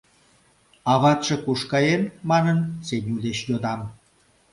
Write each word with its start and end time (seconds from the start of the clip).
—Аватше 0.91 1.35
куш 1.43 1.61
каен?— 1.71 2.03
манын, 2.29 2.59
Сеню 2.87 3.15
деч 3.25 3.37
йодам. 3.49 3.81